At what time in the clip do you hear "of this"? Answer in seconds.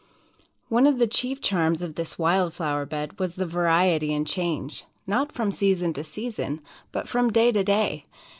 1.83-2.17